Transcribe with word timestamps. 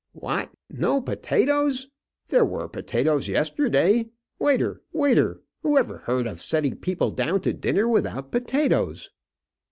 "What, 0.13 0.51
no 0.67 0.99
potatoes! 0.99 1.87
there 2.29 2.43
were 2.43 2.67
potatoes 2.67 3.27
yesterday. 3.27 4.09
Waiter, 4.39 4.81
waiter; 4.91 5.43
who 5.61 5.77
ever 5.77 5.97
heard 5.99 6.25
of 6.25 6.41
setting 6.41 6.77
people 6.77 7.11
down 7.11 7.41
to 7.41 7.53
dinner 7.53 7.87
without 7.87 8.31
potatoes?" 8.31 9.11